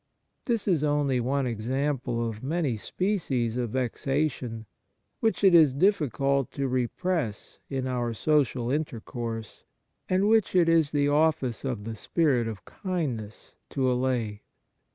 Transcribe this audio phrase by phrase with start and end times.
[0.45, 4.65] This is only one example of many species of vexation,
[5.19, 9.63] which it is difficult to repress in our social intercourse,
[10.09, 14.41] and which it is the office of the spirit of kindness to allay.